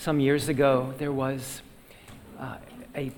some 0.00 0.18
years 0.18 0.48
ago, 0.48 0.94
there 0.96 1.12
was 1.12 1.60
uh, 2.38 2.56
a 2.96 3.12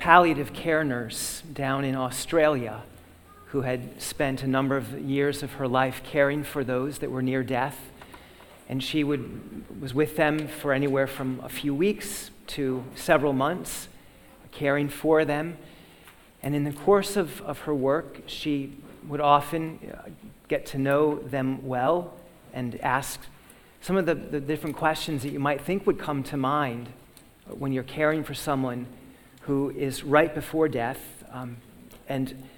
palliative 0.00 0.52
care 0.52 0.82
nurse 0.82 1.44
down 1.52 1.84
in 1.84 1.94
Australia 1.94 2.82
who 3.50 3.60
had 3.60 4.02
spent 4.02 4.42
a 4.42 4.46
number 4.48 4.76
of 4.76 4.98
years 4.98 5.44
of 5.44 5.52
her 5.52 5.68
life 5.68 6.02
caring 6.02 6.42
for 6.42 6.64
those 6.64 6.98
that 6.98 7.08
were 7.08 7.22
near 7.22 7.44
death. 7.44 7.78
And 8.68 8.82
she 8.82 9.04
would, 9.04 9.80
was 9.80 9.94
with 9.94 10.16
them 10.16 10.48
for 10.48 10.72
anywhere 10.72 11.06
from 11.06 11.38
a 11.44 11.48
few 11.48 11.72
weeks 11.72 12.32
to 12.48 12.82
several 12.96 13.32
months, 13.32 13.86
caring 14.50 14.88
for 14.88 15.24
them. 15.24 15.56
And 16.42 16.56
in 16.56 16.64
the 16.64 16.72
course 16.72 17.16
of, 17.16 17.40
of 17.42 17.60
her 17.60 17.74
work, 17.74 18.22
she 18.26 18.72
would 19.06 19.20
often 19.20 19.78
uh, 19.88 20.08
get 20.48 20.66
to 20.66 20.78
know 20.78 21.20
them 21.20 21.64
well 21.64 22.12
and 22.52 22.74
ask 22.80 23.20
some 23.84 23.98
of 23.98 24.06
the, 24.06 24.14
the 24.14 24.40
different 24.40 24.74
questions 24.74 25.22
that 25.24 25.30
you 25.30 25.38
might 25.38 25.60
think 25.60 25.86
would 25.86 25.98
come 25.98 26.22
to 26.22 26.38
mind 26.38 26.88
when 27.50 27.70
you're 27.70 27.82
caring 27.82 28.24
for 28.24 28.32
someone 28.32 28.86
who 29.42 29.68
is 29.72 30.02
right 30.02 30.34
before 30.34 30.68
death. 30.68 31.22
Um, 31.30 31.58
and 32.08 32.48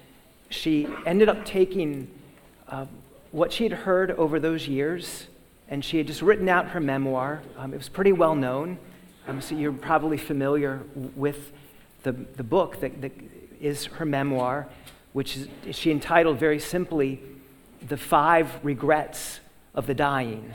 she 0.49 0.87
ended 1.05 1.27
up 1.27 1.43
taking 1.43 2.09
uh, 2.69 2.85
what 3.31 3.51
she 3.51 3.63
had 3.63 3.73
heard 3.73 4.11
over 4.11 4.39
those 4.39 4.69
years, 4.69 5.27
and 5.67 5.83
she 5.83 5.97
had 5.97 6.07
just 6.07 6.21
written 6.21 6.47
out 6.47 6.69
her 6.69 6.79
memoir. 6.79 7.41
Um, 7.57 7.73
it 7.73 7.77
was 7.77 7.89
pretty 7.89 8.13
well 8.13 8.35
known, 8.35 8.77
um, 9.27 9.41
so 9.41 9.53
you're 9.53 9.73
probably 9.73 10.17
familiar 10.17 10.81
with 10.95 11.51
the, 12.03 12.13
the 12.13 12.43
book 12.43 12.79
that, 12.79 13.01
that 13.01 13.11
is 13.59 13.87
her 13.87 14.05
memoir, 14.05 14.69
which 15.11 15.35
is, 15.35 15.49
she 15.75 15.91
entitled 15.91 16.39
very 16.39 16.59
simply, 16.59 17.19
The 17.85 17.97
Five 17.97 18.63
Regrets 18.63 19.41
of 19.75 19.87
the 19.87 19.93
Dying. 19.93 20.53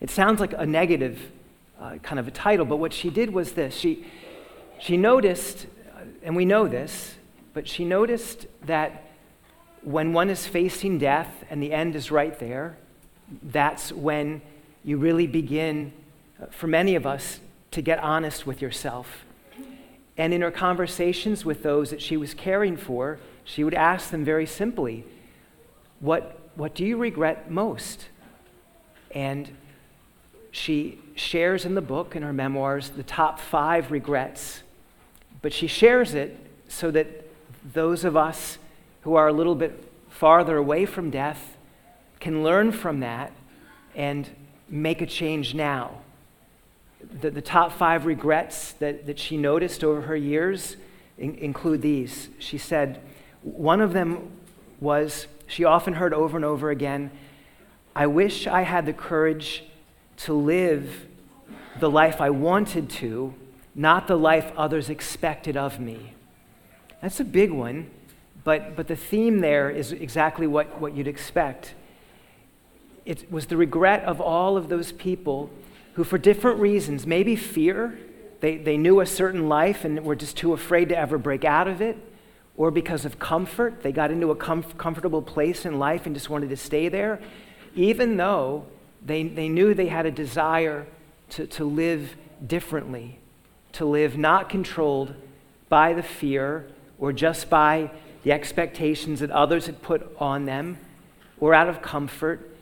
It 0.00 0.10
sounds 0.10 0.40
like 0.40 0.52
a 0.52 0.66
negative 0.66 1.32
uh, 1.80 1.96
kind 2.02 2.18
of 2.18 2.28
a 2.28 2.30
title, 2.30 2.64
but 2.64 2.76
what 2.76 2.92
she 2.92 3.10
did 3.10 3.32
was 3.32 3.52
this. 3.52 3.74
She, 3.74 4.04
she 4.78 4.96
noticed, 4.96 5.66
uh, 5.96 6.02
and 6.22 6.36
we 6.36 6.44
know 6.44 6.68
this, 6.68 7.14
but 7.52 7.68
she 7.68 7.84
noticed 7.84 8.46
that 8.66 9.04
when 9.82 10.12
one 10.12 10.30
is 10.30 10.46
facing 10.46 10.98
death 10.98 11.44
and 11.50 11.62
the 11.62 11.72
end 11.72 11.94
is 11.96 12.10
right 12.10 12.38
there, 12.38 12.76
that's 13.42 13.92
when 13.92 14.42
you 14.84 14.96
really 14.96 15.26
begin, 15.26 15.92
uh, 16.40 16.46
for 16.46 16.66
many 16.66 16.94
of 16.94 17.06
us, 17.06 17.40
to 17.72 17.82
get 17.82 17.98
honest 17.98 18.46
with 18.46 18.62
yourself. 18.62 19.24
And 20.16 20.34
in 20.34 20.40
her 20.40 20.50
conversations 20.50 21.44
with 21.44 21.62
those 21.62 21.90
that 21.90 22.02
she 22.02 22.16
was 22.16 22.34
caring 22.34 22.76
for, 22.76 23.18
she 23.44 23.62
would 23.62 23.74
ask 23.74 24.10
them 24.10 24.24
very 24.24 24.46
simply, 24.46 25.04
What, 26.00 26.40
what 26.54 26.74
do 26.74 26.84
you 26.84 26.96
regret 26.96 27.50
most? 27.50 28.08
And 29.12 29.50
she 30.50 30.98
shares 31.14 31.64
in 31.64 31.74
the 31.74 31.82
book, 31.82 32.16
in 32.16 32.22
her 32.22 32.32
memoirs, 32.32 32.90
the 32.90 33.02
top 33.02 33.38
five 33.38 33.90
regrets. 33.90 34.62
But 35.42 35.52
she 35.52 35.66
shares 35.66 36.14
it 36.14 36.36
so 36.68 36.90
that 36.90 37.28
those 37.72 38.04
of 38.04 38.16
us 38.16 38.58
who 39.02 39.14
are 39.14 39.28
a 39.28 39.32
little 39.32 39.54
bit 39.54 39.84
farther 40.08 40.56
away 40.56 40.86
from 40.86 41.10
death 41.10 41.56
can 42.20 42.42
learn 42.42 42.72
from 42.72 43.00
that 43.00 43.32
and 43.94 44.28
make 44.68 45.00
a 45.00 45.06
change 45.06 45.54
now. 45.54 46.02
The, 47.20 47.30
the 47.30 47.42
top 47.42 47.72
five 47.72 48.06
regrets 48.06 48.72
that, 48.74 49.06
that 49.06 49.18
she 49.18 49.36
noticed 49.36 49.84
over 49.84 50.02
her 50.02 50.16
years 50.16 50.76
in, 51.16 51.34
include 51.36 51.82
these. 51.82 52.28
She 52.38 52.58
said, 52.58 53.00
one 53.42 53.80
of 53.80 53.92
them 53.92 54.32
was 54.80 55.26
she 55.46 55.64
often 55.64 55.94
heard 55.94 56.12
over 56.12 56.36
and 56.36 56.44
over 56.44 56.70
again, 56.70 57.10
I 57.94 58.06
wish 58.06 58.46
I 58.46 58.62
had 58.62 58.86
the 58.86 58.92
courage 58.92 59.64
to 60.18 60.34
live 60.34 61.06
the 61.80 61.90
life 61.90 62.20
I 62.20 62.30
wanted 62.30 62.90
to, 62.90 63.34
not 63.74 64.08
the 64.08 64.16
life 64.16 64.52
others 64.56 64.90
expected 64.90 65.56
of 65.56 65.78
me. 65.78 66.14
That's 67.00 67.20
a 67.20 67.24
big 67.24 67.52
one, 67.52 67.90
but, 68.42 68.74
but 68.74 68.88
the 68.88 68.96
theme 68.96 69.40
there 69.40 69.70
is 69.70 69.92
exactly 69.92 70.46
what, 70.46 70.80
what 70.80 70.96
you'd 70.96 71.06
expect. 71.06 71.74
It 73.04 73.30
was 73.30 73.46
the 73.46 73.56
regret 73.56 74.04
of 74.04 74.20
all 74.20 74.56
of 74.56 74.68
those 74.68 74.92
people 74.92 75.50
who, 75.94 76.04
for 76.04 76.18
different 76.18 76.58
reasons, 76.58 77.06
maybe 77.06 77.36
fear, 77.36 77.98
they, 78.40 78.56
they 78.56 78.76
knew 78.76 79.00
a 79.00 79.06
certain 79.06 79.48
life 79.48 79.84
and 79.84 80.04
were 80.04 80.16
just 80.16 80.36
too 80.36 80.52
afraid 80.52 80.88
to 80.88 80.98
ever 80.98 81.18
break 81.18 81.44
out 81.44 81.68
of 81.68 81.80
it, 81.80 81.96
or 82.56 82.72
because 82.72 83.04
of 83.04 83.20
comfort, 83.20 83.82
they 83.82 83.92
got 83.92 84.10
into 84.10 84.30
a 84.32 84.36
comf- 84.36 84.76
comfortable 84.76 85.22
place 85.22 85.64
in 85.64 85.78
life 85.78 86.06
and 86.06 86.14
just 86.14 86.28
wanted 86.28 86.50
to 86.50 86.56
stay 86.56 86.88
there, 86.88 87.20
even 87.76 88.16
though 88.16 88.66
they, 89.08 89.24
they 89.24 89.48
knew 89.48 89.74
they 89.74 89.88
had 89.88 90.06
a 90.06 90.10
desire 90.10 90.86
to, 91.30 91.46
to 91.46 91.64
live 91.64 92.16
differently, 92.46 93.18
to 93.72 93.84
live 93.84 94.16
not 94.16 94.48
controlled 94.48 95.14
by 95.68 95.92
the 95.92 96.02
fear 96.02 96.66
or 96.98 97.12
just 97.12 97.50
by 97.50 97.90
the 98.22 98.32
expectations 98.32 99.20
that 99.20 99.30
others 99.30 99.66
had 99.66 99.82
put 99.82 100.14
on 100.18 100.44
them 100.44 100.78
or 101.40 101.54
out 101.54 101.68
of 101.68 101.82
comfort. 101.82 102.54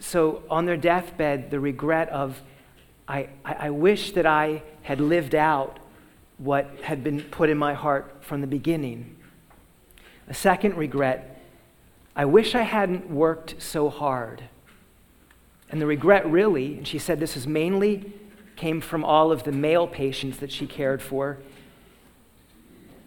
So, 0.00 0.42
on 0.48 0.66
their 0.66 0.76
deathbed, 0.76 1.50
the 1.50 1.58
regret 1.58 2.08
of, 2.10 2.40
I, 3.08 3.28
I, 3.44 3.54
I 3.54 3.70
wish 3.70 4.12
that 4.12 4.26
I 4.26 4.62
had 4.82 5.00
lived 5.00 5.34
out 5.34 5.78
what 6.38 6.70
had 6.82 7.02
been 7.02 7.22
put 7.22 7.50
in 7.50 7.58
my 7.58 7.74
heart 7.74 8.18
from 8.20 8.40
the 8.40 8.46
beginning. 8.46 9.16
A 10.28 10.34
second 10.34 10.76
regret, 10.76 11.42
I 12.14 12.26
wish 12.26 12.54
I 12.54 12.62
hadn't 12.62 13.10
worked 13.10 13.56
so 13.58 13.90
hard. 13.90 14.44
And 15.70 15.80
the 15.80 15.86
regret, 15.86 16.28
really, 16.30 16.78
and 16.78 16.86
she 16.86 16.98
said 16.98 17.20
this 17.20 17.36
is 17.36 17.46
mainly 17.46 18.12
came 18.56 18.80
from 18.80 19.04
all 19.04 19.30
of 19.30 19.44
the 19.44 19.52
male 19.52 19.86
patients 19.86 20.38
that 20.38 20.50
she 20.50 20.66
cared 20.66 21.00
for. 21.00 21.38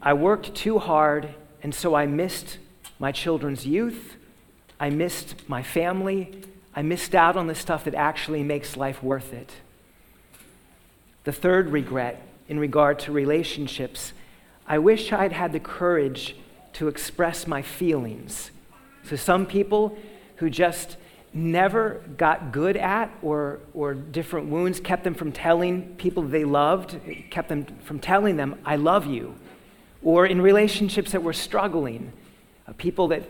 I 0.01 0.13
worked 0.13 0.55
too 0.55 0.79
hard, 0.79 1.35
and 1.61 1.75
so 1.75 1.93
I 1.93 2.05
missed 2.05 2.57
my 2.99 3.11
children's 3.11 3.65
youth. 3.65 4.15
I 4.79 4.89
missed 4.89 5.49
my 5.49 5.61
family. 5.61 6.43
I 6.73 6.81
missed 6.81 7.13
out 7.13 7.35
on 7.35 7.47
the 7.47 7.55
stuff 7.55 7.83
that 7.83 7.95
actually 7.95 8.43
makes 8.43 8.77
life 8.77 9.03
worth 9.03 9.33
it. 9.33 9.51
The 11.25 11.33
third 11.33 11.69
regret 11.69 12.21
in 12.47 12.57
regard 12.59 12.99
to 12.99 13.11
relationships 13.11 14.13
I 14.67 14.77
wish 14.77 15.11
I'd 15.11 15.33
had 15.33 15.51
the 15.51 15.59
courage 15.59 16.35
to 16.73 16.87
express 16.87 17.45
my 17.45 17.61
feelings. 17.61 18.51
So, 19.03 19.17
some 19.17 19.45
people 19.45 19.97
who 20.37 20.49
just 20.49 20.95
never 21.33 22.01
got 22.17 22.51
good 22.51 22.75
at 22.75 23.09
or, 23.21 23.59
or 23.73 23.93
different 23.93 24.49
wounds 24.49 24.79
kept 24.79 25.03
them 25.03 25.13
from 25.13 25.31
telling 25.31 25.95
people 25.95 26.23
they 26.23 26.43
loved, 26.43 26.99
kept 27.29 27.49
them 27.49 27.65
from 27.83 27.99
telling 27.99 28.35
them, 28.35 28.59
I 28.65 28.75
love 28.75 29.05
you. 29.05 29.35
Or 30.03 30.25
in 30.25 30.41
relationships 30.41 31.11
that 31.11 31.23
were 31.23 31.33
struggling, 31.33 32.11
uh, 32.67 32.73
people 32.73 33.07
that 33.09 33.23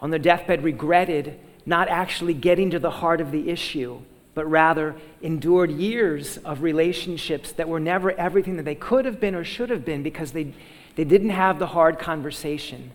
on 0.00 0.10
their 0.10 0.18
deathbed 0.18 0.64
regretted 0.64 1.38
not 1.64 1.88
actually 1.88 2.34
getting 2.34 2.70
to 2.70 2.78
the 2.78 2.90
heart 2.90 3.20
of 3.20 3.30
the 3.30 3.48
issue, 3.48 4.00
but 4.34 4.50
rather 4.50 4.96
endured 5.22 5.70
years 5.70 6.38
of 6.38 6.62
relationships 6.62 7.52
that 7.52 7.68
were 7.68 7.80
never 7.80 8.10
everything 8.12 8.56
that 8.56 8.64
they 8.64 8.74
could 8.74 9.04
have 9.04 9.20
been 9.20 9.34
or 9.34 9.44
should 9.44 9.70
have 9.70 9.84
been 9.84 10.02
because 10.02 10.32
they, 10.32 10.52
they 10.96 11.04
didn't 11.04 11.30
have 11.30 11.58
the 11.58 11.68
hard 11.68 11.98
conversation 11.98 12.90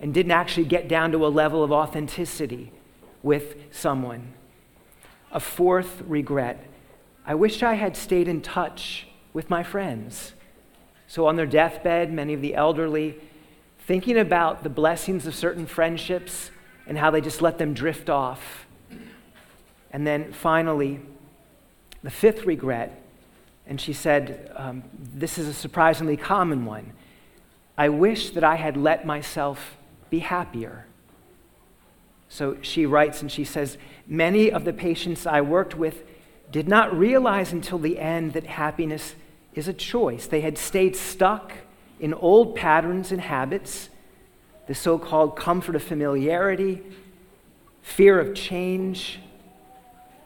and 0.00 0.14
didn't 0.14 0.32
actually 0.32 0.64
get 0.64 0.88
down 0.88 1.12
to 1.12 1.26
a 1.26 1.28
level 1.28 1.62
of 1.62 1.70
authenticity 1.70 2.72
with 3.22 3.56
someone. 3.70 4.34
A 5.32 5.40
fourth 5.40 6.02
regret 6.06 6.66
I 7.26 7.34
wish 7.34 7.62
I 7.62 7.74
had 7.74 7.96
stayed 7.96 8.28
in 8.28 8.40
touch 8.40 9.06
with 9.32 9.50
my 9.50 9.62
friends. 9.62 10.32
So, 11.06 11.26
on 11.26 11.36
their 11.36 11.46
deathbed, 11.46 12.12
many 12.12 12.34
of 12.34 12.40
the 12.40 12.54
elderly, 12.54 13.16
thinking 13.86 14.18
about 14.18 14.62
the 14.62 14.68
blessings 14.68 15.26
of 15.26 15.34
certain 15.34 15.66
friendships 15.66 16.50
and 16.86 16.98
how 16.98 17.10
they 17.10 17.20
just 17.20 17.42
let 17.42 17.58
them 17.58 17.74
drift 17.74 18.08
off. 18.08 18.66
And 19.92 20.06
then 20.06 20.32
finally, 20.32 21.00
the 22.02 22.10
fifth 22.10 22.46
regret, 22.46 23.02
and 23.66 23.80
she 23.80 23.92
said, 23.92 24.52
um, 24.56 24.82
This 24.92 25.38
is 25.38 25.46
a 25.46 25.54
surprisingly 25.54 26.16
common 26.16 26.64
one. 26.64 26.92
I 27.76 27.90
wish 27.90 28.30
that 28.30 28.44
I 28.44 28.56
had 28.56 28.76
let 28.76 29.06
myself 29.06 29.76
be 30.10 30.20
happier. 30.20 30.86
So 32.30 32.56
she 32.62 32.86
writes 32.86 33.20
and 33.20 33.30
she 33.30 33.44
says, 33.44 33.76
Many 34.06 34.50
of 34.50 34.64
the 34.64 34.72
patients 34.72 35.26
I 35.26 35.40
worked 35.42 35.76
with 35.76 36.04
did 36.50 36.68
not 36.68 36.96
realize 36.96 37.52
until 37.52 37.78
the 37.78 37.98
end 37.98 38.32
that 38.32 38.46
happiness 38.46 39.14
is 39.54 39.68
a 39.68 39.72
choice. 39.72 40.26
They 40.26 40.40
had 40.40 40.56
stayed 40.56 40.96
stuck 40.96 41.52
in 41.98 42.14
old 42.14 42.54
patterns 42.54 43.10
and 43.12 43.20
habits, 43.20 43.90
the 44.68 44.74
so 44.74 44.96
called 44.96 45.36
comfort 45.36 45.74
of 45.74 45.82
familiarity, 45.82 46.82
fear 47.82 48.20
of 48.20 48.34
change, 48.34 49.18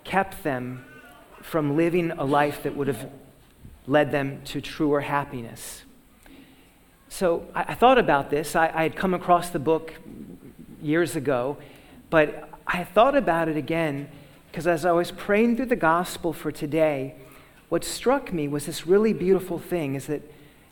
kept 0.05 0.45
them 0.45 0.85
from 1.41 1.75
living 1.75 2.11
a 2.13 2.25
life 2.25 2.63
that 2.63 2.77
would 2.77 2.87
have 2.87 3.11
led 3.87 4.13
them 4.13 4.43
to 4.45 4.61
truer 4.61 5.01
happiness. 5.01 5.83
So 7.09 7.47
I, 7.55 7.65
I 7.69 7.75
thought 7.75 7.99
about 7.99 8.29
this. 8.29 8.55
I, 8.55 8.71
I 8.75 8.83
had 8.83 8.95
come 8.95 9.15
across 9.15 9.49
the 9.49 9.59
book 9.59 9.95
years 10.83 11.17
ago 11.17 11.57
but 12.15 12.49
I 12.65 12.85
thought 12.85 13.17
about 13.17 13.49
it 13.49 13.57
again 13.57 14.09
because 14.47 14.69
as 14.69 14.85
I 14.85 14.93
was 14.93 15.11
praying 15.11 15.57
through 15.57 15.67
the 15.67 15.75
gospel 15.75 16.33
for 16.33 16.53
today, 16.53 17.17
what 17.71 17.85
struck 17.85 18.33
me 18.33 18.47
was 18.47 18.67
this 18.67 18.87
really 18.87 19.13
beautiful 19.13 19.59
thing 19.59 19.97
is 19.97 20.07
that 20.07 20.23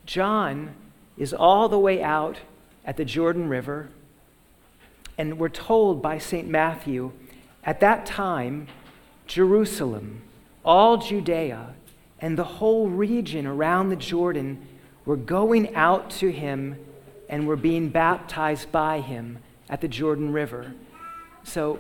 John 0.07 0.73
is 1.19 1.35
all 1.35 1.69
the 1.69 1.81
way 1.81 2.01
out 2.01 2.39
at 2.85 2.97
the 2.97 3.05
Jordan 3.05 3.49
River, 3.49 3.89
and 5.19 5.37
we're 5.37 5.49
told 5.49 6.01
by 6.01 6.17
St. 6.17 6.47
Matthew 6.47 7.11
at 7.65 7.81
that 7.81 8.07
time, 8.07 8.69
Jerusalem, 9.27 10.23
all 10.65 10.99
Judea, 10.99 11.75
and 12.21 12.39
the 12.39 12.45
whole 12.45 12.87
region 12.87 13.49
around 13.49 13.89
the 13.89 13.97
Jordan 13.97 14.65
were 15.05 15.17
going 15.17 15.75
out 15.75 16.09
to 16.11 16.31
him 16.31 16.77
and 17.29 17.49
were 17.49 17.57
being 17.57 17.89
baptized 17.89 18.71
by 18.71 19.01
him 19.01 19.39
at 19.69 19.81
the 19.81 19.89
Jordan 19.89 20.33
River. 20.33 20.73
So, 21.45 21.79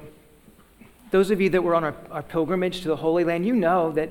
those 1.10 1.30
of 1.30 1.40
you 1.40 1.50
that 1.50 1.62
were 1.62 1.74
on 1.74 1.84
our, 1.84 1.94
our 2.10 2.22
pilgrimage 2.22 2.80
to 2.82 2.88
the 2.88 2.96
Holy 2.96 3.24
Land, 3.24 3.46
you 3.46 3.54
know 3.54 3.92
that 3.92 4.10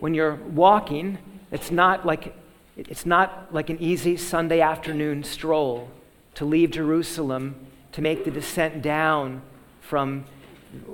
when 0.00 0.14
you're 0.14 0.36
walking, 0.36 1.18
it's 1.50 1.70
not 1.70 2.06
like 2.06 2.34
it's 2.76 3.04
not 3.04 3.52
like 3.52 3.68
an 3.68 3.78
easy 3.80 4.16
Sunday 4.16 4.60
afternoon 4.60 5.22
stroll 5.22 5.90
to 6.34 6.44
leave 6.44 6.70
Jerusalem 6.70 7.66
to 7.92 8.00
make 8.00 8.24
the 8.24 8.30
descent 8.30 8.80
down 8.80 9.42
from 9.80 10.24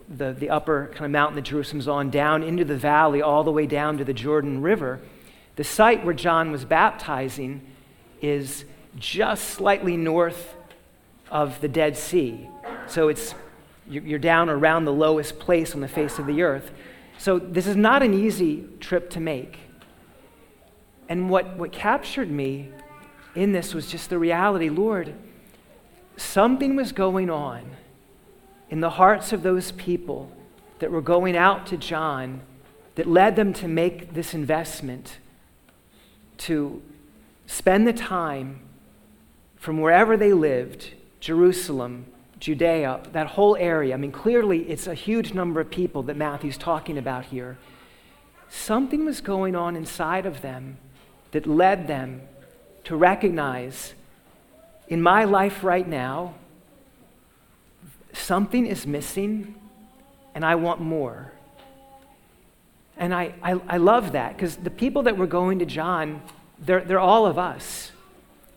the, 0.09 0.33
the 0.33 0.51
upper 0.51 0.89
kind 0.93 1.05
of 1.05 1.11
mountain 1.11 1.37
that 1.37 1.43
Jerusalem's 1.43 1.87
on 1.87 2.11
down 2.11 2.43
into 2.43 2.65
the 2.65 2.77
valley, 2.77 3.23
all 3.23 3.45
the 3.45 3.53
way 3.53 3.67
down 3.67 3.99
to 3.99 4.05
the 4.05 4.15
Jordan 4.15 4.63
River. 4.63 5.01
The 5.57 5.65
site 5.65 6.05
where 6.05 6.15
John 6.15 6.51
was 6.51 6.65
baptizing 6.65 7.61
is 8.21 8.65
just 8.97 9.51
slightly 9.51 9.97
north 9.97 10.55
of 11.31 11.61
the 11.61 11.69
Dead 11.69 11.97
Sea. 11.97 12.49
So 12.87 13.09
it's, 13.09 13.35
you're 13.89 14.19
down 14.19 14.49
around 14.49 14.85
the 14.85 14.93
lowest 14.93 15.39
place 15.39 15.75
on 15.75 15.81
the 15.81 15.89
face 15.89 16.19
of 16.19 16.27
the 16.27 16.43
earth. 16.43 16.73
So 17.19 17.39
this 17.39 17.67
is 17.67 17.77
not 17.77 18.03
an 18.03 18.15
easy 18.15 18.67
trip 18.81 19.11
to 19.11 19.21
make. 19.21 19.59
And 21.09 21.31
what, 21.31 21.57
what 21.57 21.73
captured 21.73 22.31
me 22.31 22.71
in 23.35 23.53
this 23.53 23.75
was 23.75 23.91
just 23.91 24.11
the 24.11 24.19
reality 24.19 24.69
Lord, 24.69 25.15
something 26.17 26.75
was 26.75 26.93
going 26.93 27.31
on 27.31 27.77
in 28.71 28.81
the 28.81 28.91
hearts 28.91 29.33
of 29.33 29.43
those 29.43 29.73
people 29.73 30.33
that 30.81 30.91
were 30.91 31.01
going 31.01 31.37
out 31.37 31.67
to 31.67 31.77
John 31.77 32.41
that 32.97 33.07
led 33.07 33.37
them 33.37 33.53
to 33.55 33.69
make 33.69 34.15
this 34.15 34.35
investment 34.35 35.19
to 36.39 36.83
spend 37.47 37.87
the 37.87 37.93
time 37.93 38.61
from 39.57 39.81
wherever 39.81 40.17
they 40.17 40.33
lived, 40.33 40.95
Jerusalem, 41.21 42.07
Judea, 42.39 43.01
that 43.13 43.29
whole 43.29 43.57
area. 43.57 43.95
I 43.95 43.97
mean, 43.97 44.13
clearly 44.13 44.69
it's 44.69 44.87
a 44.87 44.95
huge 44.95 45.33
number 45.33 45.61
of 45.61 45.71
people 45.71 46.03
that 46.05 46.17
Matthew's 46.17 46.59
talking 46.59 46.99
about 46.99 47.27
here. 47.27 47.57
Something 48.49 49.05
was 49.05 49.21
going 49.21 49.57
on 49.57 49.75
inside 49.77 50.27
of 50.27 50.43
them 50.43 50.79
that 51.33 51.47
led 51.47 51.89
them 51.89 52.23
to 52.85 52.97
recognize 52.97 53.95
in 54.89 55.03
my 55.03 55.25
life 55.25 55.65
right 55.65 55.87
now, 55.87 56.35
something 58.13 58.67
is 58.67 58.87
missing 58.87 59.55
and 60.35 60.45
I 60.45 60.55
want 60.55 60.81
more. 60.81 61.33
And 62.97 63.13
I, 63.15 63.35
I, 63.43 63.61
I 63.69 63.77
love 63.79 64.13
that 64.13 64.37
because 64.37 64.57
the 64.57 64.71
people 64.71 65.03
that 65.05 65.17
were 65.17 65.27
going 65.27 65.59
to 65.59 65.67
John, 65.67 66.23
they're, 66.59 66.83
they're 66.83 67.01
all 67.01 67.27
of 67.27 67.39
us. 67.39 67.91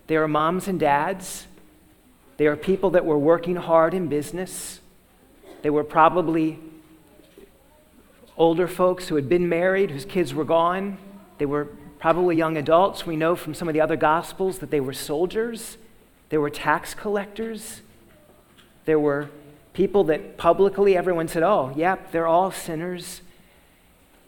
They 0.07 0.15
are 0.15 0.27
moms 0.27 0.67
and 0.67 0.79
dads. 0.79 1.45
They 2.39 2.47
are 2.47 2.56
people 2.56 2.91
that 2.91 3.03
were 3.03 3.18
working 3.18 3.57
hard 3.57 3.94
in 3.94 4.07
business. 4.07 4.80
They 5.62 5.69
were 5.69 5.83
probably 5.83 6.57
older 8.38 8.65
folks 8.65 9.09
who 9.09 9.15
had 9.15 9.27
been 9.27 9.50
married, 9.50 9.91
whose 9.91 10.06
kids 10.06 10.33
were 10.33 10.45
gone. 10.45 10.97
They 11.38 11.45
were 11.45 11.68
probably 12.00 12.38
young 12.38 12.56
adults. 12.56 13.06
We 13.06 13.18
know 13.18 13.36
from 13.36 13.53
some 13.53 13.68
of 13.68 13.74
the 13.74 13.81
other 13.81 13.97
gospels 13.97 14.59
that 14.59 14.71
they 14.71 14.80
were 14.80 14.94
soldiers. 14.94 15.75
they 16.30 16.38
were 16.38 16.50
tax 16.50 16.94
collectors. 16.94 17.81
There 18.86 19.00
were 19.00 19.30
people 19.74 20.06
that 20.06 20.38
publicly 20.38 20.95
everyone 20.95 21.27
said, 21.27 21.44
oh, 21.44 21.74
yep, 21.75 22.13
they're 22.13 22.25
all 22.25 22.51
sinners. 22.51 23.21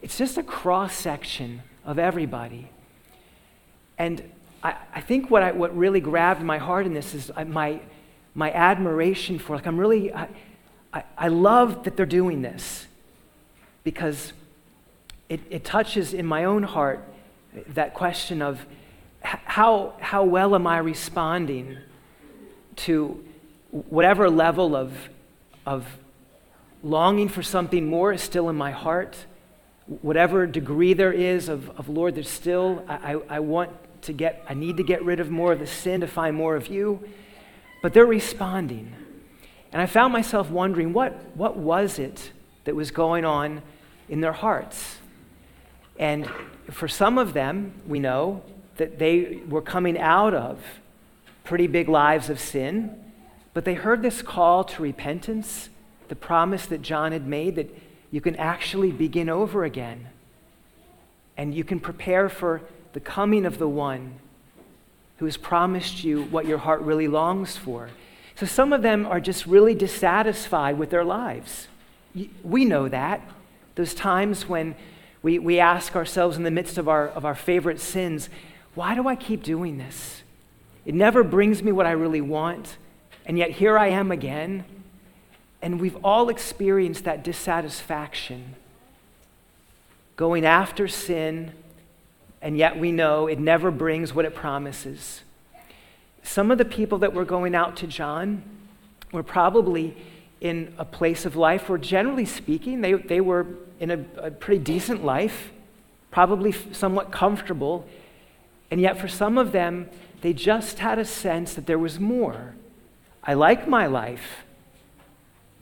It's 0.02 0.18
just 0.18 0.38
a 0.38 0.44
cross 0.44 0.94
section 0.94 1.62
of 1.86 1.98
everybody. 1.98 2.72
And 3.98 4.22
I, 4.62 4.75
I 4.94 5.00
think 5.00 5.31
what, 5.31 5.44
I, 5.44 5.54
what 5.54 5.74
really 5.78 6.02
grabbed 6.02 6.42
my 6.42 6.58
heart 6.58 6.86
in 6.86 6.94
this 6.94 7.13
is 7.13 7.31
uh, 7.38 7.46
my, 7.46 7.80
my 8.33 8.51
admiration 8.51 9.39
for, 9.39 9.56
like, 9.56 9.66
I'm 9.66 9.78
really, 9.78 10.13
I, 10.13 10.28
I, 10.94 11.04
I 11.18 11.28
love 11.28 11.83
that 11.83 11.98
they're 11.98 12.06
doing 12.06 12.42
this 12.42 12.88
because 13.83 14.33
it, 15.30 15.42
it 15.50 15.63
touches 15.63 16.13
in 16.13 16.25
my 16.25 16.44
own 16.44 16.63
heart 16.63 17.04
that 17.68 17.94
question 17.94 18.42
of 18.42 18.66
how, 19.22 19.94
how 20.00 20.24
well 20.24 20.56
am 20.56 20.66
I 20.66 20.78
responding 20.78 21.78
to 22.78 23.24
whatever 23.72 24.30
level 24.30 24.75
of, 24.75 24.94
of 25.66 25.86
longing 26.84 27.30
for 27.30 27.44
something 27.44 27.86
more 27.88 28.13
is 28.13 28.22
still 28.22 28.50
in 28.50 28.56
my 28.56 28.72
heart, 28.72 29.25
whatever 30.01 30.48
degree 30.48 30.94
there 30.94 31.12
is 31.12 31.50
of, 31.50 31.69
of 31.72 31.89
Lord, 31.89 32.16
there's 32.16 32.30
still, 32.30 32.84
I, 32.88 33.18
I 33.30 33.39
want 33.39 33.72
to 34.04 34.13
get, 34.13 34.44
I 34.50 34.54
need 34.54 34.77
to 34.77 34.84
get 34.84 35.04
rid 35.04 35.19
of 35.19 35.30
more 35.30 35.54
of 35.54 35.60
the 35.60 35.68
sin 35.68 36.01
to 36.01 36.07
find 36.07 36.36
more 36.36 36.56
of 36.56 36.68
you. 36.68 37.07
But 37.81 37.94
they're 37.94 38.06
responding. 38.06 38.94
And 39.74 39.81
I 39.81 39.86
found 39.86 40.13
myself 40.13 40.50
wondering 40.50 40.94
what, 40.94 41.13
what 41.36 41.57
was 41.57 41.98
it 41.98 42.31
that 42.66 42.75
was 42.75 42.92
going 42.92 43.25
on 43.25 43.62
in 44.10 44.22
their 44.22 44.33
hearts? 44.33 44.98
And 45.98 46.30
for 46.69 46.88
some 46.88 47.18
of 47.18 47.33
them, 47.33 47.74
we 47.88 48.00
know 48.00 48.44
that 48.78 49.00
they 49.00 49.42
were 49.48 49.62
coming 49.62 49.98
out 49.98 50.33
of 50.33 50.60
pretty 51.44 51.68
big 51.68 51.89
lives 51.89 52.30
of 52.30 52.39
sin, 52.39 52.95
but 53.54 53.66
they 53.66 53.74
heard 53.74 54.01
this 54.01 54.22
call 54.22 54.63
to 54.63 54.81
repentance, 54.81 55.69
the 56.07 56.16
promise 56.16 56.66
that 56.68 56.81
John 56.81 57.12
had 57.12 57.27
made 57.27 57.56
that 57.56 57.75
you 58.12 58.22
can 58.22 58.36
actually 58.36 58.92
begin 58.92 59.30
over 59.30 59.63
again. 59.63 60.07
And 61.38 61.54
you 61.56 61.63
can 61.63 61.80
prepare 61.80 62.30
for 62.30 62.62
the 62.94 63.00
coming 63.00 63.45
of 63.45 63.57
the 63.57 63.68
one 63.68 64.19
who 65.22 65.28
has 65.28 65.38
promised 65.38 66.04
you 66.04 66.24
what 66.24 66.48
your 66.48 66.58
heart 66.58 66.82
really 66.82 67.08
longs 67.08 67.56
for. 67.56 67.92
So 68.34 68.48
some 68.48 68.74
of 68.74 68.82
them 68.82 69.06
are 69.06 69.20
just 69.20 69.46
really 69.46 69.76
dissatisfied 69.76 70.80
with 70.80 70.90
their 70.90 71.04
lives. 71.04 71.68
We 72.44 72.66
know 72.66 72.90
that. 72.90 73.22
Those 73.76 73.94
times 73.94 74.50
when 74.50 74.74
we, 75.22 75.38
we 75.38 75.60
ask 75.60 75.96
ourselves 75.96 76.38
in 76.38 76.44
the 76.44 76.50
midst 76.50 76.80
of 76.80 76.90
our, 76.90 77.08
of 77.08 77.24
our 77.24 77.36
favorite 77.36 77.80
sins, 77.80 78.30
why 78.74 78.96
do 78.96 79.08
I 79.08 79.16
keep 79.16 79.44
doing 79.44 79.78
this? 79.78 80.24
It 80.86 80.96
never 80.96 81.24
brings 81.24 81.62
me 81.62 81.72
what 81.72 81.86
I 81.86 81.92
really 81.92 82.22
want, 82.22 82.78
and 83.24 83.38
yet 83.38 83.51
here 83.51 83.78
I 83.78 83.90
am 83.90 84.12
again. 84.12 84.66
And 85.62 85.80
we've 85.80 86.04
all 86.04 86.30
experienced 86.30 87.04
that 87.04 87.24
dissatisfaction. 87.24 88.56
Going 90.16 90.48
after 90.48 90.88
sin, 90.88 91.51
and 92.41 92.57
yet 92.57 92.79
we 92.79 92.91
know 92.91 93.27
it 93.27 93.39
never 93.39 93.71
brings 93.71 94.13
what 94.13 94.25
it 94.25 94.33
promises. 94.33 95.21
Some 96.24 96.51
of 96.51 96.57
the 96.57 96.65
people 96.65 97.00
that 97.00 97.13
were 97.13 97.25
going 97.25 97.55
out 97.55 97.75
to 97.77 97.88
John 97.88 98.43
were 99.12 99.24
probably 99.24 99.95
in 100.39 100.74
a 100.77 100.86
place 100.86 101.25
of 101.25 101.36
life 101.36 101.69
where, 101.69 101.77
generally 101.77 102.25
speaking, 102.25 102.81
they, 102.81 102.93
they 102.93 103.21
were 103.21 103.45
in 103.79 103.91
a, 103.91 104.05
a 104.17 104.31
pretty 104.31 104.63
decent 104.63 105.03
life, 105.03 105.51
probably 106.10 106.51
somewhat 106.51 107.12
comfortable, 107.12 107.88
and 108.71 108.81
yet 108.81 109.00
for 109.00 109.07
some 109.07 109.38
of 109.38 109.51
them, 109.51 109.89
they 110.21 110.33
just 110.33 110.79
had 110.79 110.98
a 110.98 111.05
sense 111.05 111.53
that 111.53 111.67
there 111.67 111.79
was 111.79 112.00
more. 112.00 112.55
I 113.24 113.33
like 113.33 113.67
my 113.67 113.86
life, 113.86 114.43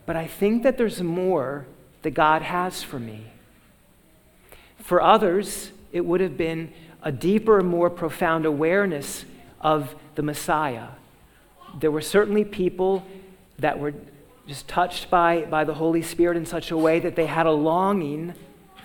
but 0.05 0.15
I 0.15 0.27
think 0.27 0.63
that 0.63 0.77
there's 0.77 1.01
more 1.01 1.65
that 2.03 2.11
God 2.11 2.41
has 2.41 2.83
for 2.83 2.99
me. 2.99 3.25
For 4.77 5.01
others, 5.01 5.71
it 5.91 6.05
would 6.05 6.21
have 6.21 6.37
been 6.37 6.71
a 7.01 7.11
deeper, 7.11 7.61
more 7.61 7.89
profound 7.89 8.45
awareness 8.45 9.25
of 9.61 9.95
the 10.15 10.21
Messiah. 10.21 10.89
There 11.79 11.91
were 11.91 12.01
certainly 12.01 12.43
people 12.43 13.05
that 13.59 13.79
were 13.79 13.93
just 14.47 14.67
touched 14.67 15.09
by, 15.09 15.43
by 15.43 15.63
the 15.63 15.75
Holy 15.75 16.01
Spirit 16.01 16.35
in 16.35 16.45
such 16.45 16.71
a 16.71 16.77
way 16.77 16.99
that 16.99 17.15
they 17.15 17.27
had 17.27 17.45
a 17.45 17.51
longing 17.51 18.33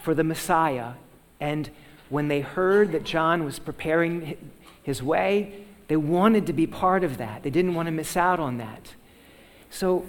for 0.02 0.14
the 0.14 0.25
Messiah. 0.25 0.92
And 1.40 1.70
when 2.11 2.28
they 2.28 2.40
heard 2.40 2.92
that 2.92 3.04
John 3.04 3.44
was 3.44 3.58
preparing 3.58 4.37
his 4.82 5.02
way, 5.02 5.64
they 5.88 5.96
wanted 5.96 6.46
to 6.46 6.52
be 6.52 6.66
part 6.66 7.04
of 7.04 7.18
that. 7.18 7.42
They 7.42 7.50
didn't 7.50 7.75
want 7.75 7.87
to 7.87 7.92
miss 7.92 8.16
out 8.16 8.40
on 8.40 8.58
that. 8.58 8.92
So, 9.70 10.04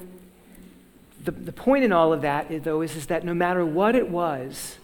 the, 1.24 1.32
the 1.32 1.52
point 1.52 1.84
in 1.84 1.92
all 1.92 2.14
of 2.14 2.22
that, 2.22 2.64
though, 2.64 2.82
is, 2.82 2.96
is 2.96 3.08
that 3.08 3.24
no 3.24 3.34
matter 3.34 3.66
what 3.66 3.96
it 3.96 4.10
was 4.10 4.78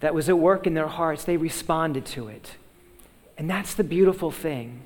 that 0.00 0.14
was 0.14 0.28
at 0.28 0.38
work 0.38 0.66
in 0.66 0.74
their 0.74 0.88
hearts, 0.88 1.24
they 1.24 1.36
responded 1.36 2.04
to 2.06 2.28
it. 2.28 2.52
And 3.36 3.48
that's 3.48 3.74
the 3.74 3.84
beautiful 3.84 4.30
thing. 4.30 4.82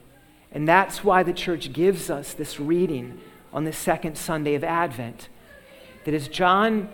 And 0.53 0.67
that's 0.67 1.05
why 1.05 1.23
the 1.23 1.33
church 1.33 1.73
gives 1.73 2.09
us 2.09 2.33
this 2.33 2.59
reading 2.59 3.21
on 3.53 3.65
the 3.65 3.73
second 3.73 4.17
Sunday 4.17 4.55
of 4.55 4.65
Advent. 4.65 5.29
That 6.05 6.15
as 6.15 6.29
John 6.29 6.89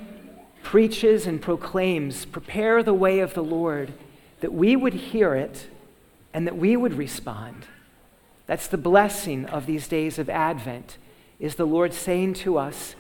preaches 0.62 1.26
and 1.26 1.40
proclaims, 1.40 2.25
prepare 2.25 2.83
the 2.83 2.94
way 2.94 3.21
of 3.21 3.35
the 3.35 3.44
Lord, 3.44 3.92
that 4.40 4.52
we 4.52 4.75
would 4.75 4.94
hear 4.94 5.35
it 5.35 5.68
and 6.33 6.47
that 6.47 6.56
we 6.56 6.76
would 6.76 6.94
respond. 6.94 7.66
That's 8.47 8.66
the 8.66 8.78
blessing 8.78 9.47
of 9.47 9.66
these 9.66 9.87
days 9.87 10.18
of 10.18 10.28
Advent, 10.28 10.99
is 11.38 11.54
the 11.54 11.66
Lord 11.66 11.94
saying 11.94 12.35
to 12.35 12.59
us, 12.59 12.94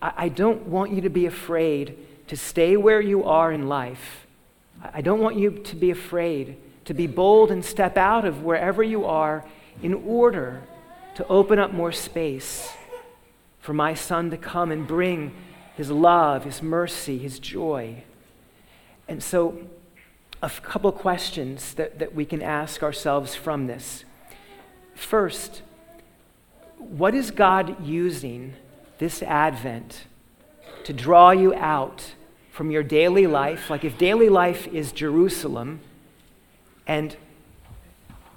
I, 0.00 0.12
I 0.16 0.28
don't 0.28 0.66
want 0.66 0.92
you 0.92 1.00
to 1.00 1.10
be 1.10 1.26
afraid 1.26 1.98
to 2.28 2.36
stay 2.36 2.76
where 2.76 3.00
you 3.00 3.24
are 3.24 3.52
in 3.52 3.68
life. 3.68 4.26
I 4.92 5.00
don't 5.00 5.20
want 5.20 5.36
you 5.36 5.50
to 5.50 5.76
be 5.76 5.90
afraid 5.90 6.56
to 6.86 6.94
be 6.94 7.06
bold 7.06 7.50
and 7.50 7.64
step 7.64 7.96
out 7.96 8.24
of 8.24 8.42
wherever 8.42 8.82
you 8.82 9.04
are 9.04 9.44
in 9.82 9.92
order 9.92 10.62
to 11.16 11.26
open 11.26 11.58
up 11.58 11.72
more 11.72 11.92
space 11.92 12.72
for 13.60 13.74
my 13.74 13.92
son 13.92 14.30
to 14.30 14.36
come 14.36 14.70
and 14.70 14.86
bring 14.86 15.34
his 15.76 15.90
love, 15.90 16.44
his 16.44 16.62
mercy, 16.62 17.18
his 17.18 17.38
joy. 17.38 18.04
And 19.08 19.22
so, 19.22 19.58
a 20.42 20.48
couple 20.48 20.92
questions 20.92 21.74
that, 21.74 21.98
that 21.98 22.14
we 22.14 22.24
can 22.24 22.40
ask 22.40 22.82
ourselves 22.82 23.34
from 23.34 23.66
this. 23.66 24.04
First, 24.94 25.62
what 26.78 27.14
is 27.14 27.30
God 27.30 27.84
using 27.84 28.54
this 28.98 29.22
Advent 29.22 30.04
to 30.86 30.92
draw 30.92 31.32
you 31.32 31.52
out 31.54 32.14
from 32.52 32.70
your 32.70 32.84
daily 32.84 33.26
life? 33.26 33.70
Like, 33.70 33.84
if 33.84 33.98
daily 33.98 34.28
life 34.28 34.68
is 34.68 34.92
Jerusalem 34.92 35.80
and 36.86 37.16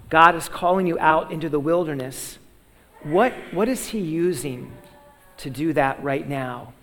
God 0.10 0.34
is 0.34 0.50
calling 0.50 0.88
you 0.88 0.98
out 0.98 1.32
into 1.32 1.48
the 1.48 1.60
wilderness, 1.60 2.40
what, 3.04 3.34
what 3.52 3.70
is 3.70 3.90
He 3.90 4.00
using 4.00 4.72
to 5.38 5.52
do 5.52 5.74
that 5.74 6.02
right 6.04 6.28
now? 6.28 6.74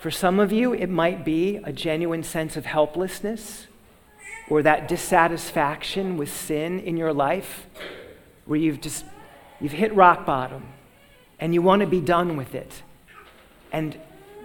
For 0.00 0.10
some 0.10 0.40
of 0.40 0.50
you, 0.50 0.72
it 0.72 0.88
might 0.88 1.24
be 1.24 1.60
a 1.62 1.72
genuine 1.72 2.24
sense 2.24 2.56
of 2.56 2.66
helplessness 2.66 3.68
or 4.48 4.60
that 4.64 4.88
dissatisfaction 4.88 6.16
with 6.16 6.34
sin 6.34 6.80
in 6.80 6.96
your 6.96 7.12
life 7.12 7.68
where 8.44 8.58
you've 8.58 8.80
just 8.80 9.04
you've 9.60 9.70
hit 9.70 9.94
rock 9.94 10.26
bottom 10.26 10.64
and 11.38 11.54
you 11.54 11.62
want 11.62 11.78
to 11.78 11.86
be 11.86 12.00
done 12.00 12.36
with 12.36 12.56
it. 12.56 12.82
And 13.70 13.96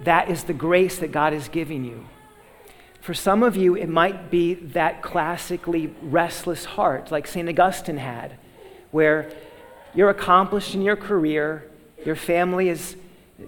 that 0.04 0.30
is 0.30 0.44
the 0.44 0.54
grace 0.54 1.00
that 1.00 1.12
God 1.12 1.34
is 1.34 1.48
giving 1.48 1.84
you. 1.84 2.06
For 3.02 3.14
some 3.14 3.44
of 3.44 3.56
you, 3.56 3.76
it 3.76 3.88
might 3.88 4.32
be 4.32 4.56
that 4.56 5.02
classically 5.02 5.94
restless 6.02 6.66
heart, 6.66 7.12
like 7.12 7.28
St. 7.28 7.48
Augustine 7.48 7.98
had, 7.98 8.38
where 8.92 9.32
you're 9.94 10.10
accomplished 10.10 10.74
in 10.74 10.82
your 10.82 10.96
career, 10.96 11.70
your 12.04 12.16
family 12.16 12.70
is 12.70 12.96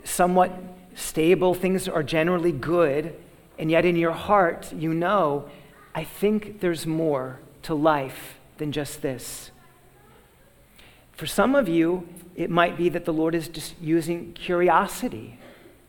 somewhat 0.04 0.52
stable, 0.96 1.54
things 1.54 1.88
are 1.88 2.04
generally 2.04 2.52
good, 2.52 3.16
and 3.58 3.72
yet 3.72 3.86
in 3.86 3.96
your 3.96 4.12
heart, 4.12 4.72
you 4.74 4.94
know, 4.94 5.50
I 5.96 6.04
think 6.04 6.60
there's 6.60 6.86
more 6.86 7.40
to 7.64 7.74
life 7.74 8.38
than 8.58 8.72
just 8.72 9.02
this. 9.02 9.52
For 11.14 11.26
some 11.26 11.56
of 11.56 11.68
you, 11.68 12.08
it 12.36 12.52
might 12.52 12.78
be 12.78 12.90
that 12.90 13.06
the 13.06 13.14
Lord 13.14 13.34
is 13.34 13.48
just 13.48 13.74
using 13.82 14.34
curiosity. 14.34 15.40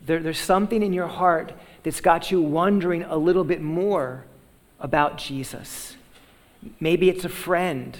There, 0.08 0.20
there's 0.20 0.40
something 0.40 0.82
in 0.82 0.94
your 0.94 1.06
heart 1.06 1.52
that's 1.82 2.00
got 2.00 2.30
you 2.30 2.40
wondering 2.40 3.02
a 3.02 3.18
little 3.18 3.44
bit 3.44 3.60
more 3.60 4.24
about 4.80 5.18
Jesus. 5.18 5.96
Maybe 6.80 7.10
it's 7.10 7.26
a 7.26 7.28
friend, 7.28 7.94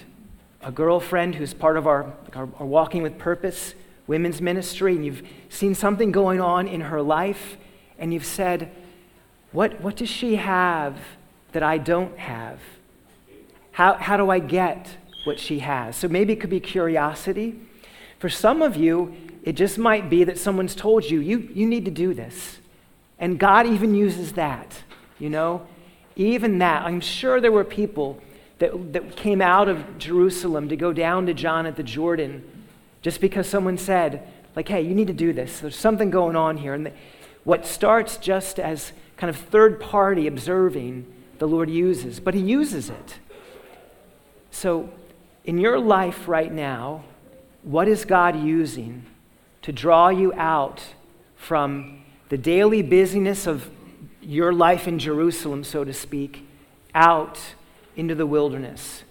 a 0.63 0.71
girlfriend 0.71 1.35
who's 1.35 1.53
part 1.53 1.77
of 1.77 1.85
our, 1.85 2.11
our, 2.33 2.49
our, 2.57 2.65
Walking 2.65 3.03
with 3.03 3.19
Purpose 3.19 3.75
women's 4.07 4.41
ministry, 4.41 4.95
and 4.95 5.05
you've 5.05 5.21
seen 5.49 5.75
something 5.75 6.11
going 6.11 6.41
on 6.41 6.67
in 6.67 6.81
her 6.81 6.99
life, 6.99 7.57
and 7.99 8.11
you've 8.11 8.25
said, 8.25 8.71
What, 9.51 9.79
what 9.81 9.95
does 9.95 10.09
she 10.09 10.37
have 10.37 10.97
that 11.51 11.61
I 11.61 11.77
don't 11.77 12.17
have? 12.17 12.59
How, 13.73 13.93
how 13.93 14.17
do 14.17 14.31
I 14.31 14.39
get 14.39 14.97
what 15.25 15.39
she 15.39 15.59
has? 15.59 15.95
So 15.95 16.07
maybe 16.07 16.33
it 16.33 16.41
could 16.41 16.49
be 16.49 16.59
curiosity. 16.59 17.59
For 18.17 18.29
some 18.29 18.63
of 18.63 18.75
you, 18.75 19.15
it 19.49 19.55
just 19.55 19.79
might 19.79 20.11
be 20.11 20.25
that 20.25 20.37
someone's 20.37 20.75
told 20.75 21.09
you, 21.09 21.19
you, 21.21 21.49
you 21.55 21.65
need 21.65 21.85
to 21.85 21.89
do 21.89 22.13
this. 22.13 22.59
And 23.17 23.39
God 23.39 23.65
even 23.65 23.95
uses 23.95 24.33
that, 24.33 24.83
you 25.17 25.27
know? 25.27 25.65
Even 26.15 26.59
that. 26.59 26.85
I'm 26.85 27.01
sure 27.01 27.41
there 27.41 27.51
were 27.51 27.63
people 27.63 28.21
that, 28.59 28.93
that 28.93 29.15
came 29.15 29.41
out 29.41 29.67
of 29.67 29.97
Jerusalem 29.97 30.69
to 30.69 30.75
go 30.75 30.93
down 30.93 31.25
to 31.25 31.33
John 31.33 31.65
at 31.65 31.77
the 31.77 31.81
Jordan 31.81 32.43
just 33.01 33.19
because 33.19 33.49
someone 33.49 33.79
said, 33.79 34.21
like, 34.55 34.67
hey, 34.67 34.83
you 34.83 34.93
need 34.93 35.07
to 35.07 35.13
do 35.13 35.33
this. 35.33 35.61
There's 35.61 35.75
something 35.75 36.11
going 36.11 36.35
on 36.35 36.57
here. 36.57 36.75
And 36.75 36.91
what 37.43 37.65
starts 37.65 38.17
just 38.17 38.59
as 38.59 38.93
kind 39.17 39.31
of 39.31 39.35
third 39.35 39.79
party 39.79 40.27
observing, 40.27 41.11
the 41.39 41.47
Lord 41.47 41.71
uses, 41.71 42.19
but 42.19 42.35
He 42.35 42.41
uses 42.41 42.91
it. 42.91 43.15
So, 44.51 44.91
in 45.43 45.57
your 45.57 45.79
life 45.79 46.27
right 46.27 46.53
now, 46.53 47.03
what 47.63 47.87
is 47.87 48.05
God 48.05 48.39
using 48.43 49.07
to 49.61 49.71
draw 49.71 50.09
you 50.09 50.33
out 50.33 50.83
from 51.35 52.03
the 52.29 52.37
daily 52.37 52.81
busyness 52.81 53.47
of 53.47 53.69
your 54.21 54.53
life 54.53 54.87
in 54.87 54.99
Jerusalem, 54.99 55.63
so 55.63 55.83
to 55.83 55.93
speak, 55.93 56.47
out 56.93 57.39
into 57.95 58.15
the 58.15 58.25
wilderness. 58.25 59.03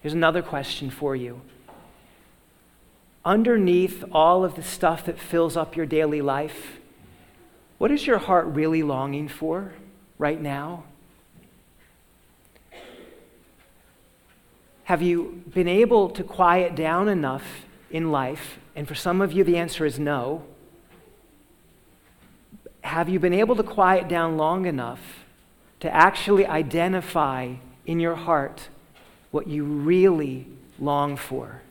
Here's 0.00 0.14
another 0.14 0.42
question 0.42 0.90
for 0.90 1.14
you. 1.14 1.40
Underneath 3.24 4.04
all 4.12 4.44
of 4.44 4.54
the 4.54 4.62
stuff 4.62 5.04
that 5.04 5.18
fills 5.18 5.56
up 5.56 5.76
your 5.76 5.86
daily 5.86 6.22
life, 6.22 6.78
what 7.78 7.90
is 7.90 8.06
your 8.06 8.18
heart 8.18 8.46
really 8.46 8.82
longing 8.82 9.28
for 9.28 9.72
right 10.18 10.40
now? 10.40 10.84
Have 14.84 15.02
you 15.02 15.42
been 15.52 15.66
able 15.66 16.08
to 16.10 16.22
quiet 16.22 16.76
down 16.76 17.08
enough 17.08 17.66
in 17.90 18.12
life? 18.12 18.58
And 18.76 18.86
for 18.86 18.94
some 18.94 19.20
of 19.22 19.32
you, 19.32 19.42
the 19.42 19.56
answer 19.56 19.84
is 19.84 19.98
no 19.98 20.44
have 22.82 23.08
you 23.08 23.18
been 23.18 23.32
able 23.32 23.56
to 23.56 23.64
quiet 23.64 24.06
down 24.06 24.36
long 24.36 24.64
enough 24.64 25.00
to 25.80 25.92
actually 25.92 26.46
identify 26.46 27.52
in 27.84 27.98
your 27.98 28.14
heart 28.14 28.68
what 29.32 29.48
you 29.48 29.64
really 29.64 30.46
long 30.78 31.16
for? 31.16 31.62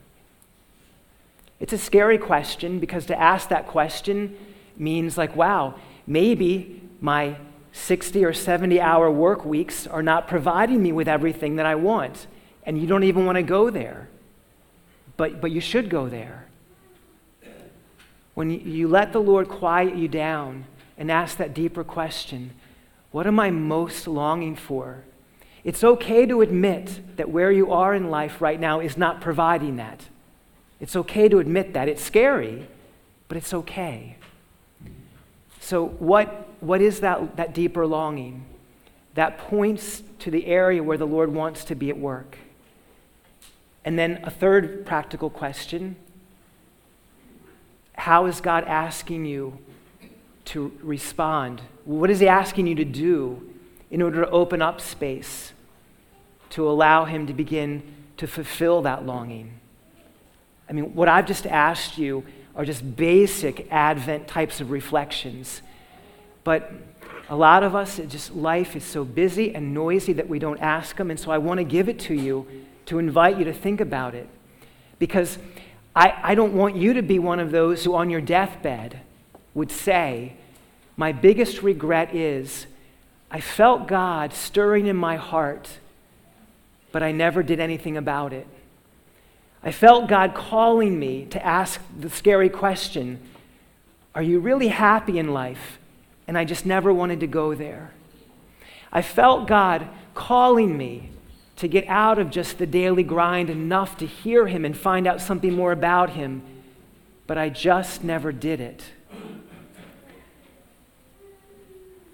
It's 1.58 1.72
a 1.72 1.78
scary 1.78 2.18
question 2.18 2.80
because 2.80 3.06
to 3.06 3.18
ask 3.18 3.48
that 3.48 3.66
question 3.66 4.36
means, 4.76 5.16
like, 5.16 5.34
wow, 5.34 5.76
maybe 6.06 6.82
my 7.00 7.36
60 7.72 8.22
or 8.22 8.34
70 8.34 8.78
hour 8.78 9.10
work 9.10 9.44
weeks 9.46 9.86
are 9.86 10.02
not 10.02 10.28
providing 10.28 10.82
me 10.82 10.92
with 10.92 11.08
everything 11.08 11.56
that 11.56 11.64
I 11.64 11.76
want. 11.76 12.26
And 12.64 12.78
you 12.78 12.86
don't 12.86 13.04
even 13.04 13.24
want 13.24 13.36
to 13.36 13.42
go 13.42 13.70
there. 13.70 14.08
But, 15.16 15.40
but 15.40 15.50
you 15.50 15.62
should 15.62 15.88
go 15.88 16.10
there. 16.10 16.45
When 18.36 18.50
you, 18.50 18.86
let 18.86 19.14
the 19.14 19.18
Lord 19.18 19.48
quiet 19.48 19.96
you 19.96 20.08
down 20.08 20.66
and 20.98 21.10
ask 21.10 21.38
that 21.38 21.54
deeper 21.54 21.82
question 21.82 22.50
What 23.10 23.26
am 23.26 23.40
I 23.40 23.50
most 23.50 24.06
longing 24.06 24.56
for? 24.56 25.04
It's 25.64 25.82
okay 25.82 26.26
to 26.26 26.42
admit 26.42 27.16
that 27.16 27.30
where 27.30 27.50
you 27.50 27.72
are 27.72 27.94
in 27.94 28.10
life 28.10 28.42
right 28.42 28.60
now 28.60 28.80
is 28.80 28.98
not 28.98 29.22
providing 29.22 29.76
that. 29.76 30.04
It's 30.80 30.94
okay 30.94 31.30
to 31.30 31.38
admit 31.38 31.72
that. 31.72 31.88
It's 31.88 32.04
scary, 32.04 32.66
but 33.28 33.38
it's 33.38 33.54
okay. 33.54 34.18
So, 35.58 35.86
what, 35.86 36.46
what 36.60 36.82
is 36.82 37.00
that, 37.00 37.38
that 37.38 37.54
deeper 37.54 37.86
longing? 37.86 38.44
That 39.14 39.38
points 39.38 40.02
to 40.18 40.30
the 40.30 40.44
area 40.44 40.82
where 40.82 40.98
the 40.98 41.06
Lord 41.06 41.32
wants 41.32 41.64
to 41.64 41.74
be 41.74 41.88
at 41.88 41.96
work. 41.96 42.36
And 43.82 43.98
then 43.98 44.20
a 44.24 44.30
third 44.30 44.84
practical 44.84 45.30
question 45.30 45.96
How 47.96 48.26
is 48.26 48.40
God 48.40 48.64
asking 48.64 49.24
you 49.24 49.58
to 50.46 50.72
respond? 50.82 51.62
What 51.84 52.10
is 52.10 52.20
He 52.20 52.28
asking 52.28 52.66
you 52.66 52.74
to 52.76 52.84
do 52.84 53.50
in 53.90 54.02
order 54.02 54.24
to 54.24 54.30
open 54.30 54.62
up 54.62 54.80
space 54.80 55.52
to 56.50 56.68
allow 56.68 57.04
Him 57.04 57.26
to 57.26 57.32
begin 57.32 57.82
to 58.18 58.26
fulfill 58.26 58.82
that 58.82 59.04
longing? 59.04 59.58
I 60.68 60.72
mean, 60.72 60.94
what 60.94 61.08
I've 61.08 61.26
just 61.26 61.46
asked 61.46 61.98
you 61.98 62.24
are 62.54 62.64
just 62.64 62.96
basic 62.96 63.70
Advent 63.70 64.26
types 64.26 64.60
of 64.60 64.70
reflections. 64.70 65.62
But 66.44 66.72
a 67.28 67.36
lot 67.36 67.62
of 67.62 67.74
us, 67.74 68.00
just 68.08 68.34
life 68.34 68.76
is 68.76 68.84
so 68.84 69.04
busy 69.04 69.54
and 69.54 69.74
noisy 69.74 70.12
that 70.14 70.28
we 70.28 70.38
don't 70.38 70.60
ask 70.60 70.96
them. 70.96 71.10
And 71.10 71.18
so 71.20 71.30
I 71.30 71.38
want 71.38 71.58
to 71.58 71.64
give 71.64 71.88
it 71.88 71.98
to 72.00 72.14
you 72.14 72.46
to 72.86 72.98
invite 72.98 73.38
you 73.38 73.44
to 73.44 73.52
think 73.52 73.80
about 73.80 74.14
it. 74.14 74.28
Because 74.98 75.38
I, 75.96 76.14
I 76.22 76.34
don't 76.34 76.52
want 76.52 76.76
you 76.76 76.92
to 76.92 77.02
be 77.02 77.18
one 77.18 77.40
of 77.40 77.50
those 77.50 77.82
who, 77.82 77.94
on 77.94 78.10
your 78.10 78.20
deathbed, 78.20 79.00
would 79.54 79.72
say, 79.72 80.34
My 80.96 81.10
biggest 81.10 81.62
regret 81.62 82.14
is 82.14 82.66
I 83.30 83.40
felt 83.40 83.88
God 83.88 84.34
stirring 84.34 84.86
in 84.86 84.96
my 84.96 85.16
heart, 85.16 85.78
but 86.92 87.02
I 87.02 87.12
never 87.12 87.42
did 87.42 87.60
anything 87.60 87.96
about 87.96 88.34
it. 88.34 88.46
I 89.62 89.72
felt 89.72 90.06
God 90.06 90.34
calling 90.34 90.98
me 90.98 91.24
to 91.30 91.44
ask 91.44 91.80
the 91.98 92.10
scary 92.10 92.50
question 92.50 93.18
Are 94.14 94.22
you 94.22 94.38
really 94.38 94.68
happy 94.68 95.18
in 95.18 95.32
life? 95.32 95.78
And 96.28 96.36
I 96.36 96.44
just 96.44 96.66
never 96.66 96.92
wanted 96.92 97.20
to 97.20 97.26
go 97.26 97.54
there. 97.54 97.92
I 98.92 99.00
felt 99.00 99.46
God 99.46 99.88
calling 100.14 100.76
me 100.76 101.10
to 101.56 101.68
get 101.68 101.86
out 101.88 102.18
of 102.18 102.30
just 102.30 102.58
the 102.58 102.66
daily 102.66 103.02
grind 103.02 103.50
enough 103.50 103.96
to 103.98 104.06
hear 104.06 104.46
Him 104.46 104.64
and 104.64 104.76
find 104.76 105.06
out 105.06 105.20
something 105.20 105.54
more 105.54 105.72
about 105.72 106.10
Him, 106.10 106.42
but 107.26 107.38
I 107.38 107.48
just 107.48 108.04
never 108.04 108.32
did 108.32 108.60
it. 108.60 108.84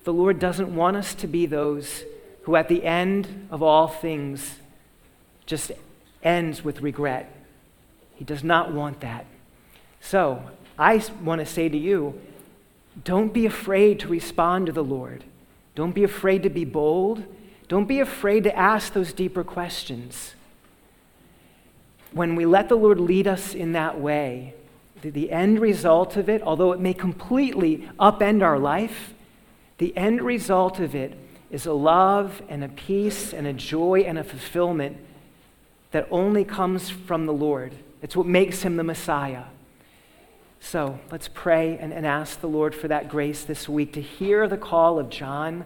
The 0.04 0.12
Lord 0.12 0.38
doesn't 0.38 0.74
want 0.74 0.96
us 0.96 1.14
to 1.16 1.26
be 1.26 1.46
those 1.46 2.04
who, 2.42 2.56
at 2.56 2.68
the 2.68 2.84
end 2.84 3.48
of 3.50 3.62
all 3.62 3.86
things, 3.86 4.56
just 5.46 5.70
ends 6.22 6.64
with 6.64 6.80
regret. 6.80 7.32
He 8.16 8.24
does 8.24 8.42
not 8.42 8.72
want 8.72 9.00
that. 9.00 9.26
So, 10.00 10.42
I 10.78 11.02
want 11.22 11.40
to 11.40 11.46
say 11.46 11.68
to 11.68 11.78
you 11.78 12.20
don't 13.04 13.32
be 13.32 13.46
afraid 13.46 14.00
to 14.00 14.08
respond 14.08 14.66
to 14.66 14.72
the 14.72 14.84
Lord. 14.84 15.24
Don't 15.74 15.94
be 15.94 16.04
afraid 16.04 16.42
to 16.42 16.50
be 16.50 16.64
bold. 16.64 17.24
Don't 17.68 17.86
be 17.86 18.00
afraid 18.00 18.44
to 18.44 18.56
ask 18.56 18.92
those 18.92 19.12
deeper 19.12 19.44
questions. 19.44 20.34
When 22.12 22.36
we 22.36 22.44
let 22.44 22.68
the 22.68 22.76
Lord 22.76 23.00
lead 23.00 23.26
us 23.26 23.54
in 23.54 23.72
that 23.72 23.98
way, 23.98 24.54
the, 25.00 25.32
end 25.32 25.58
result 25.58 26.16
of 26.16 26.28
it, 26.28 26.42
although 26.42 26.72
it 26.72 26.80
may 26.80 26.94
completely 26.94 27.88
upend 27.98 28.42
our 28.42 28.58
life, 28.58 29.14
the 29.78 29.96
end 29.96 30.22
result 30.22 30.78
of 30.78 30.94
it 30.94 31.18
is 31.50 31.66
a 31.66 31.72
love 31.72 32.40
and 32.48 32.62
a 32.62 32.68
peace 32.68 33.32
and 33.32 33.46
a 33.46 33.52
joy 33.52 34.00
and 34.00 34.18
a 34.18 34.24
fulfillment 34.24 34.96
that 35.90 36.06
only 36.10 36.44
comes 36.44 36.88
from 36.88 37.26
the 37.26 37.32
Lord. 37.32 37.74
It's 38.00 38.16
what 38.16 38.26
makes 38.26 38.62
him 38.62 38.76
the 38.76 38.84
Messiah. 38.84 39.44
So 40.60 41.00
let's 41.10 41.28
pray 41.28 41.76
and, 41.78 41.92
and 41.92 42.06
ask 42.06 42.40
the 42.40 42.48
Lord 42.48 42.74
for 42.74 42.86
that 42.88 43.08
grace 43.08 43.44
this 43.44 43.68
week 43.68 43.92
to 43.94 44.00
hear 44.00 44.46
the 44.46 44.56
call 44.56 44.98
of 44.98 45.10
John 45.10 45.64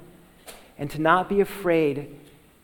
and 0.78 0.90
to 0.90 1.00
not 1.00 1.28
be 1.28 1.40
afraid 1.40 2.14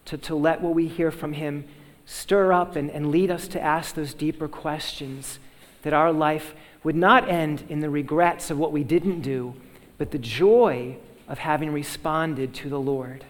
to, 0.06 0.18
to 0.18 0.34
let 0.34 0.60
what 0.60 0.74
we 0.74 0.88
hear 0.88 1.10
from 1.10 1.32
him 1.32 1.64
stir 2.04 2.52
up 2.52 2.76
and, 2.76 2.90
and 2.90 3.10
lead 3.10 3.30
us 3.30 3.48
to 3.48 3.60
ask 3.60 3.94
those 3.94 4.14
deeper 4.14 4.48
questions 4.48 5.38
that 5.82 5.92
our 5.92 6.12
life 6.12 6.54
would 6.82 6.96
not 6.96 7.28
end 7.28 7.64
in 7.68 7.80
the 7.80 7.90
regrets 7.90 8.50
of 8.50 8.58
what 8.58 8.72
we 8.72 8.84
didn't 8.84 9.20
do, 9.20 9.54
but 9.98 10.10
the 10.10 10.18
joy 10.18 10.96
of 11.28 11.38
having 11.38 11.72
responded 11.72 12.52
to 12.52 12.68
the 12.68 12.80
Lord. 12.80 13.24